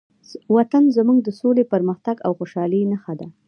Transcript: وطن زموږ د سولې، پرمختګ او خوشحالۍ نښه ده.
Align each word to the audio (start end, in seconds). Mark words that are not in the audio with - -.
وطن 0.55 0.83
زموږ 0.97 1.17
د 1.23 1.29
سولې، 1.39 1.63
پرمختګ 1.73 2.15
او 2.25 2.31
خوشحالۍ 2.39 2.81
نښه 2.91 3.13
ده. 3.19 3.27